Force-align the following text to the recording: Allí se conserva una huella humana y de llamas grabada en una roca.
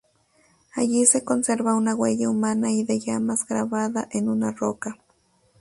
Allí 0.73 1.05
se 1.05 1.23
conserva 1.23 1.75
una 1.75 1.93
huella 1.95 2.27
humana 2.27 2.71
y 2.71 2.83
de 2.83 2.99
llamas 2.99 3.45
grabada 3.45 4.07
en 4.11 4.29
una 4.29 4.49
roca. 4.49 4.97